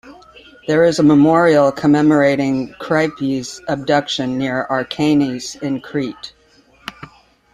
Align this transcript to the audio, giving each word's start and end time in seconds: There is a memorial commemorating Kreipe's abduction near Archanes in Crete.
There 0.65 0.83
is 0.83 0.97
a 0.97 1.03
memorial 1.03 1.71
commemorating 1.71 2.73
Kreipe's 2.81 3.61
abduction 3.67 4.35
near 4.35 4.65
Archanes 4.67 5.55
in 5.61 5.79
Crete. 5.79 6.33